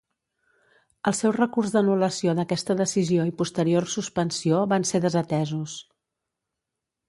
El 1.11 1.15
seu 1.17 1.33
recurs 1.35 1.73
d'anul·lació 1.75 2.33
d'aquesta 2.41 2.77
decisió 2.81 3.29
i 3.29 3.35
posterior 3.43 3.89
suspensió 3.99 4.65
van 4.75 4.91
ser 4.95 5.05
desatesos. 5.07 5.81